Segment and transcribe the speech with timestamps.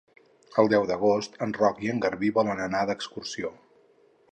[0.61, 3.53] El deu d'agost en Roc i en Garbí volen anar d'excursió.